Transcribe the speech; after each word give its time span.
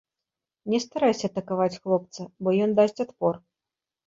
Не 0.73 0.79
старайся 0.85 1.29
атакаваць 1.31 1.75
хлопца, 1.83 2.21
бо 2.43 2.49
ён 2.65 2.75
дасць 2.81 3.03
адпор. 3.07 3.39